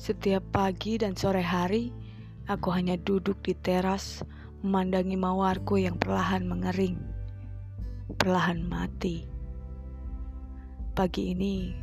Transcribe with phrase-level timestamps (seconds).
[0.00, 1.92] Setiap pagi dan sore hari,
[2.48, 4.24] aku hanya duduk di teras
[4.64, 6.96] memandangi mawarku yang perlahan mengering,
[8.16, 9.28] perlahan mati.
[10.96, 11.76] Pagi ini,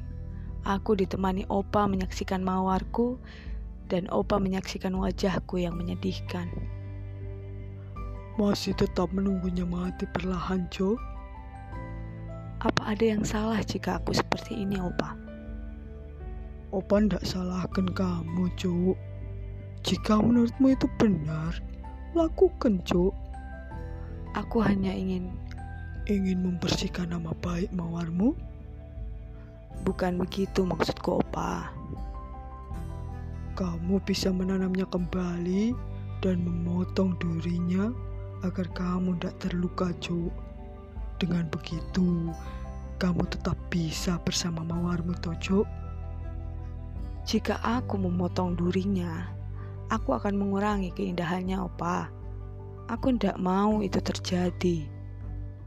[0.65, 3.21] aku ditemani Opa menyaksikan mawarku
[3.85, 6.49] dan Opa menyaksikan wajahku yang menyedihkan.
[8.41, 10.97] Masih tetap menunggunya mati perlahan, Jo?
[12.65, 15.26] Apa ada yang salah jika aku seperti ini, Opa?
[16.67, 18.99] Opa ndak salahkan kamu, Cuk.
[19.87, 21.55] Jika menurutmu itu benar,
[22.11, 23.15] lakukan, Cuk.
[24.35, 25.31] Aku hanya ingin
[26.11, 28.35] ingin membersihkan nama baik mawarmu.
[29.87, 31.71] Bukan begitu maksudku, Opa.
[33.55, 35.71] Kamu bisa menanamnya kembali
[36.19, 37.95] dan memotong durinya
[38.43, 40.35] agar kamu tidak terluka, Cuk.
[41.15, 42.35] Dengan begitu,
[42.99, 45.63] kamu tetap bisa bersama mawarmu, Tojo.
[47.27, 49.27] Jika aku memotong durinya,
[49.91, 52.07] aku akan mengurangi keindahannya, Opa.
[52.87, 54.87] Aku tidak mau itu terjadi.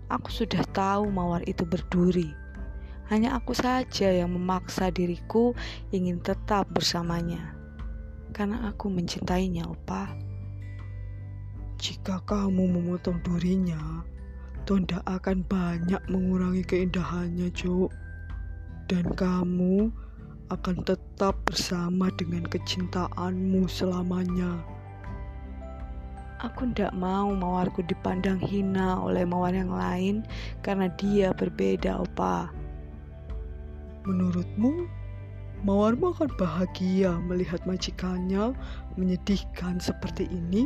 [0.09, 2.33] Aku sudah tahu mawar itu berduri.
[3.13, 5.53] Hanya aku saja yang memaksa diriku
[5.93, 7.53] ingin tetap bersamanya.
[8.33, 10.17] Karena aku mencintainya, Opa.
[11.77, 14.01] Jika kamu memotong durinya,
[14.65, 17.93] Tonda akan banyak mengurangi keindahannya, Jo.
[18.89, 19.93] Dan kamu
[20.51, 24.59] akan tetap bersama dengan kecintaanmu selamanya.
[26.43, 30.27] Aku tidak mau mawarku dipandang hina oleh mawar yang lain
[30.67, 32.51] karena dia berbeda, Opa.
[34.09, 34.89] Menurutmu,
[35.63, 38.57] mawarmu akan bahagia melihat majikannya
[38.97, 40.65] menyedihkan seperti ini?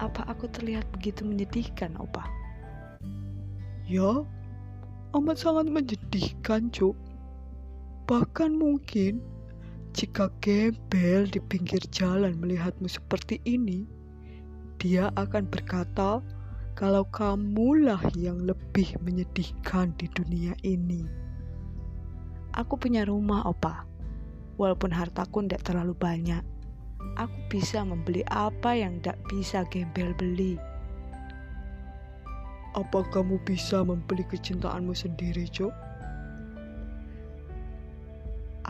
[0.00, 2.24] Apa aku terlihat begitu menyedihkan, Opa?
[3.86, 4.24] Ya,
[5.14, 6.96] amat sangat menyedihkan, Cuk.
[8.06, 9.18] Bahkan mungkin
[9.90, 13.82] jika gembel di pinggir jalan melihatmu seperti ini,
[14.78, 16.22] dia akan berkata
[16.78, 21.02] kalau kamulah yang lebih menyedihkan di dunia ini.
[22.54, 23.88] Aku punya rumah, Opa.
[24.54, 26.46] Walaupun hartaku tidak terlalu banyak,
[27.18, 30.54] aku bisa membeli apa yang tidak bisa gembel beli.
[32.78, 35.95] Apa kamu bisa membeli kecintaanmu sendiri, Cok?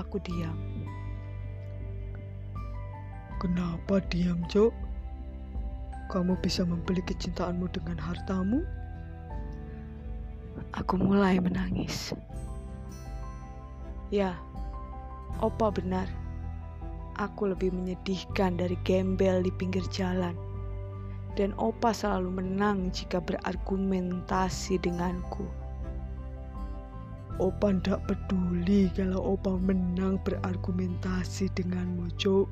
[0.07, 0.55] Aku diam.
[3.43, 4.71] Kenapa diam, Cok?
[6.15, 8.63] Kamu bisa membeli kecintaanmu dengan hartamu?
[10.79, 12.15] Aku mulai menangis.
[14.15, 14.39] Ya,
[15.43, 16.07] Opa benar.
[17.19, 20.39] Aku lebih menyedihkan dari gembel di pinggir jalan.
[21.35, 25.66] Dan Opa selalu menang jika berargumentasi denganku.
[27.37, 32.49] Opa ndak peduli kalau Opa menang berargumentasi denganmu, Cok.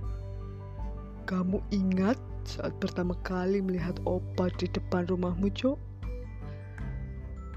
[1.25, 5.81] Kamu ingat saat pertama kali melihat Opa di depan rumahmu, Cok?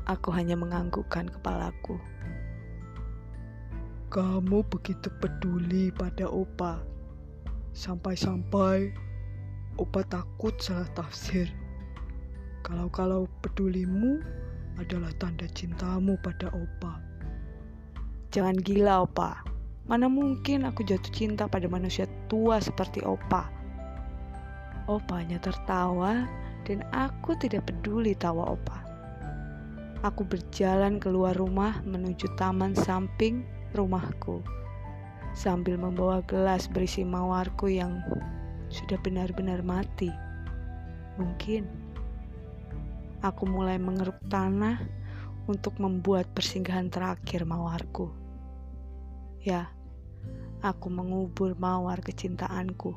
[0.08, 2.00] Aku hanya menganggukkan kepalaku.
[4.08, 6.80] Kamu begitu peduli pada Opa.
[7.76, 8.96] Sampai-sampai
[9.76, 11.52] Opa takut salah tafsir.
[12.64, 14.24] Kalau-kalau pedulimu
[14.80, 17.07] adalah tanda cintamu pada Opa.
[18.32, 19.40] Jangan gila, Opa.
[19.88, 23.48] Mana mungkin aku jatuh cinta pada manusia tua seperti Opa?
[24.88, 26.28] Opa hanya tertawa
[26.68, 28.84] dan aku tidak peduli tawa Opa.
[30.04, 34.44] Aku berjalan keluar rumah menuju taman samping rumahku
[35.38, 38.04] sambil membawa gelas berisi mawarku yang
[38.74, 40.12] sudah benar-benar mati.
[41.16, 41.64] Mungkin
[43.22, 44.82] aku mulai mengeruk tanah
[45.48, 48.12] untuk membuat persinggahan terakhir mawarku.
[49.40, 49.72] Ya,
[50.60, 52.92] aku mengubur mawar kecintaanku.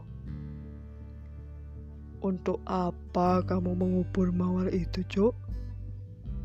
[2.21, 5.35] Untuk apa kamu mengubur mawar itu, Cok?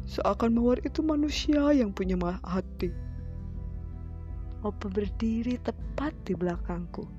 [0.06, 2.16] Seakan mawar itu manusia yang punya
[2.46, 2.94] hati.
[4.62, 7.10] Opa berdiri tepat di belakangku.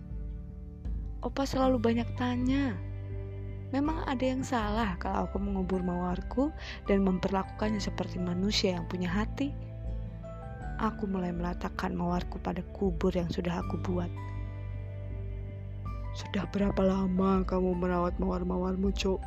[1.26, 2.78] Opa selalu banyak tanya.
[3.74, 6.54] Memang ada yang salah kalau aku mengubur mawarku
[6.86, 9.50] dan memperlakukannya seperti manusia yang punya hati?
[10.78, 14.12] Aku mulai meletakkan mawarku pada kubur yang sudah aku buat.
[16.14, 19.20] Sudah berapa lama kamu merawat mawar-mawarmu, Cok?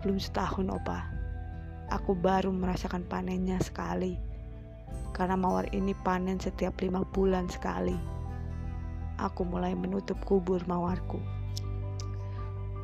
[0.00, 1.10] Belum setahun, Opa.
[1.92, 4.16] Aku baru merasakan panennya sekali.
[5.12, 7.96] Karena mawar ini panen setiap lima bulan sekali.
[9.20, 11.20] Aku mulai menutup kubur mawarku.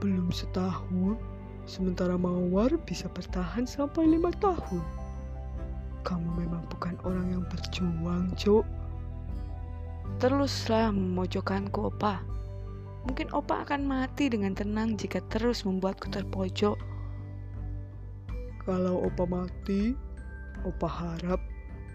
[0.00, 1.20] Belum setahun,
[1.68, 4.80] sementara mawar bisa bertahan sampai lima tahun.
[6.00, 8.64] Kamu memang bukan orang yang berjuang, Cok.
[10.20, 12.24] teruslah memojokkanku, Opa.
[13.08, 16.76] Mungkin Opa akan mati dengan tenang jika terus membuatku terpojok.
[18.64, 19.96] Kalau Opa mati,
[20.64, 21.40] Opa harap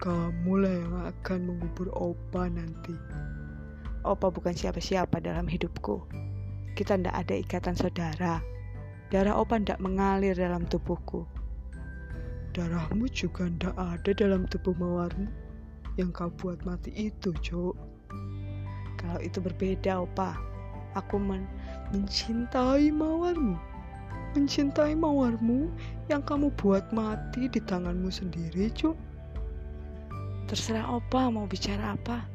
[0.02, 2.94] kamulah yang akan mengubur Opa nanti.
[4.02, 6.25] Opa bukan siapa-siapa dalam hidupku.
[6.76, 8.34] Kita tidak ada ikatan saudara.
[9.08, 11.24] Darah Opa tidak mengalir dalam tubuhku.
[12.52, 15.24] Darahmu juga tidak ada dalam tubuh mawarmu
[15.96, 17.76] yang kau buat mati itu, Cok.
[19.00, 20.36] Kalau itu berbeda, Opa.
[20.96, 21.48] Aku men
[21.96, 23.56] mencintai mawarmu.
[24.36, 25.72] Mencintai mawarmu
[26.12, 28.96] yang kamu buat mati di tanganmu sendiri, Cok.
[30.52, 32.28] Terserah Opa mau bicara apa.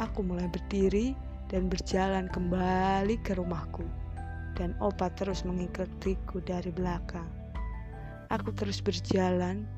[0.00, 3.86] Aku mulai berdiri dan berjalan kembali ke rumahku.
[4.56, 7.28] Dan Opa terus mengikutiku dari belakang.
[8.32, 9.68] Aku terus berjalan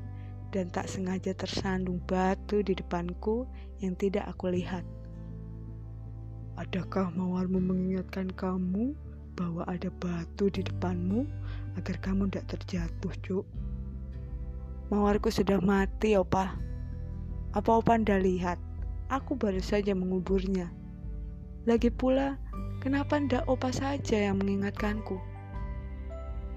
[0.49, 3.45] dan tak sengaja tersandung batu di depanku
[3.83, 4.81] yang tidak aku lihat.
[6.57, 8.97] Adakah mawarmu mengingatkan kamu
[9.37, 11.23] bahwa ada batu di depanmu
[11.79, 13.45] agar kamu tidak terjatuh, Cuk?
[14.89, 16.57] Mawarku sudah mati, Opa.
[17.53, 18.57] Apa Opa anda lihat?
[19.07, 20.78] Aku baru saja menguburnya.
[21.67, 22.39] Lagi pula,
[22.79, 25.19] kenapa ndak Opa saja yang mengingatkanku?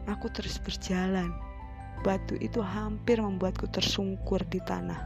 [0.06, 1.34] Aku terus berjalan.
[2.06, 5.02] Batu itu hampir membuatku tersungkur di tanah.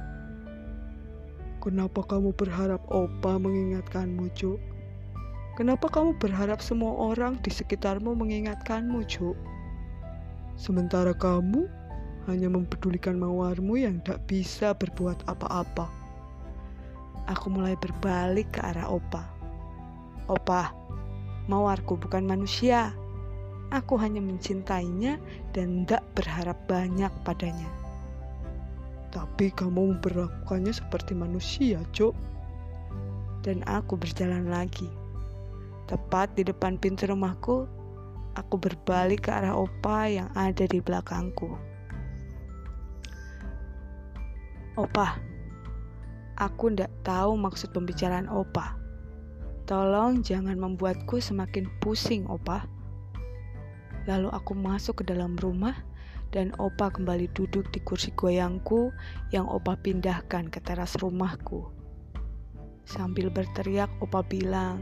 [1.64, 4.60] Kenapa kamu berharap Opa mengingatkanmu, Cuk?
[5.56, 9.36] Kenapa kamu berharap semua orang di sekitarmu mengingatkanmu, Cuk?
[10.60, 11.64] Sementara kamu
[12.28, 15.88] hanya mempedulikan mawarmu yang tak bisa berbuat apa-apa.
[17.32, 19.35] Aku mulai berbalik ke arah Opa.
[20.26, 20.74] Opa,
[21.46, 22.90] mawarku bukan manusia.
[23.70, 25.18] Aku hanya mencintainya
[25.54, 27.70] dan tidak berharap banyak padanya.
[29.14, 32.14] Tapi kamu memperlakukannya seperti manusia, Cok.
[33.46, 34.90] Dan aku berjalan lagi.
[35.86, 37.70] Tepat di depan pintu rumahku,
[38.34, 41.54] aku berbalik ke arah Opa yang ada di belakangku.
[44.76, 45.16] Opa,
[46.36, 48.75] aku ndak tahu maksud pembicaraan Opa.
[49.66, 52.70] Tolong jangan membuatku semakin pusing, Opa.
[54.06, 55.74] Lalu aku masuk ke dalam rumah
[56.30, 58.94] dan Opa kembali duduk di kursi goyangku
[59.34, 61.66] yang Opa pindahkan ke teras rumahku.
[62.86, 64.78] Sambil berteriak, Opa bilang,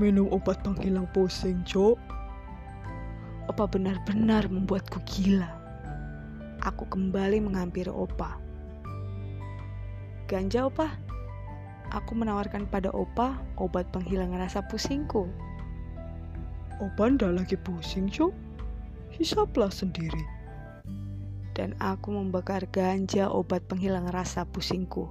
[0.00, 2.00] Minum obat penghilang pusing, Cok.
[3.52, 5.52] Opa benar-benar membuatku gila.
[6.64, 8.40] Aku kembali menghampiri Opa.
[10.24, 11.09] Ganja opa.
[11.90, 15.26] Aku menawarkan pada opa obat penghilang rasa pusingku.
[16.78, 18.30] Opa ndak lagi pusing, Cok.
[19.10, 20.22] Hisaplah sendiri.
[21.52, 25.10] Dan aku membakar ganja obat penghilang rasa pusingku.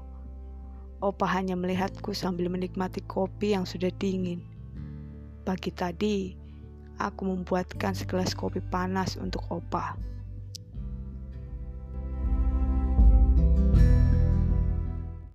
[1.04, 4.40] Opa hanya melihatku sambil menikmati kopi yang sudah dingin.
[5.44, 6.32] Pagi tadi,
[6.96, 10.00] aku membuatkan segelas kopi panas untuk Opa.